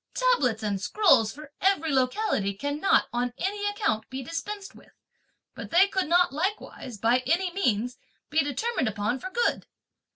Tablets 0.15 0.63
and 0.63 0.81
scrolls 0.81 1.31
for 1.31 1.51
every 1.61 1.91
locality 1.93 2.55
cannot, 2.55 3.07
on 3.13 3.33
any 3.37 3.67
account, 3.67 4.09
be 4.09 4.23
dispensed 4.23 4.73
with, 4.73 4.89
but 5.53 5.69
they 5.69 5.87
could 5.87 6.07
not 6.07 6.33
likewise, 6.33 6.97
by 6.97 7.19
any 7.27 7.51
means, 7.51 7.99
be 8.31 8.41
determined 8.43 8.87
upon 8.87 9.19
for 9.19 9.29
good! 9.29 9.67